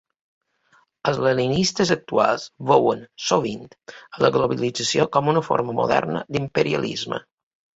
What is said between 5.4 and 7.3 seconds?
forma moderna d'imperialisme.